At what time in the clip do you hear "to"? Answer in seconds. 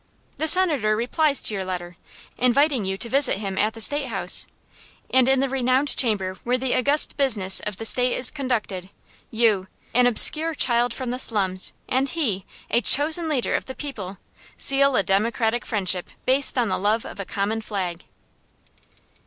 1.43-1.53, 2.97-3.07